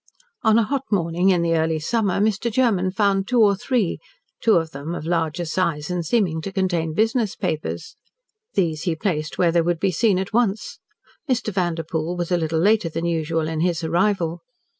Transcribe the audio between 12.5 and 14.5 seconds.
later than usual in his arrival.